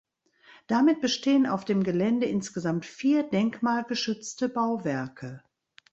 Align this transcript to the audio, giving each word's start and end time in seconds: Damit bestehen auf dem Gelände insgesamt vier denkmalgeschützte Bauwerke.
Damit 0.65 0.99
bestehen 0.99 1.45
auf 1.45 1.63
dem 1.63 1.83
Gelände 1.83 2.25
insgesamt 2.25 2.87
vier 2.87 3.21
denkmalgeschützte 3.21 4.49
Bauwerke. 4.49 5.43